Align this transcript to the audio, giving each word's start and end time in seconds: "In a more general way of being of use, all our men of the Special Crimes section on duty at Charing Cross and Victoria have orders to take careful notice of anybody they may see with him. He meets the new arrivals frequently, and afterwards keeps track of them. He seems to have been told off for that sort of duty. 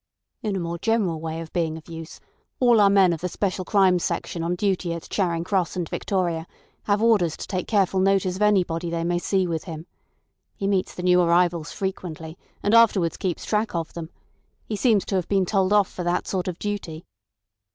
"In 0.41 0.55
a 0.55 0.59
more 0.59 0.79
general 0.79 1.21
way 1.21 1.41
of 1.41 1.53
being 1.53 1.77
of 1.77 1.87
use, 1.87 2.19
all 2.59 2.81
our 2.81 2.89
men 2.89 3.13
of 3.13 3.21
the 3.21 3.29
Special 3.29 3.63
Crimes 3.63 4.03
section 4.03 4.41
on 4.41 4.55
duty 4.55 4.93
at 4.95 5.07
Charing 5.09 5.43
Cross 5.43 5.75
and 5.75 5.87
Victoria 5.89 6.47
have 6.85 7.03
orders 7.03 7.37
to 7.37 7.45
take 7.45 7.67
careful 7.67 7.99
notice 7.99 8.35
of 8.35 8.41
anybody 8.41 8.89
they 8.89 9.03
may 9.03 9.19
see 9.19 9.45
with 9.45 9.65
him. 9.65 9.85
He 10.55 10.65
meets 10.65 10.95
the 10.95 11.03
new 11.03 11.21
arrivals 11.21 11.71
frequently, 11.71 12.35
and 12.63 12.73
afterwards 12.73 13.15
keeps 13.17 13.45
track 13.45 13.75
of 13.75 13.93
them. 13.93 14.09
He 14.65 14.75
seems 14.75 15.05
to 15.05 15.15
have 15.17 15.27
been 15.27 15.45
told 15.45 15.71
off 15.71 15.89
for 15.91 16.03
that 16.03 16.27
sort 16.27 16.47
of 16.47 16.57
duty. 16.57 17.05